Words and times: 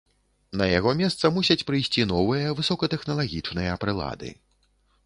На 0.61 0.69
яго 0.69 0.93
месца 1.01 1.31
мусяць 1.35 1.65
прыйсці 1.67 2.09
новыя 2.15 2.57
высокатэхналагічныя 2.61 3.79
прылады. 3.87 4.35